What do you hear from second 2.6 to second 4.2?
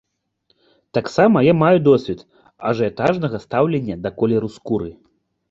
ажыятажнага стаўлення да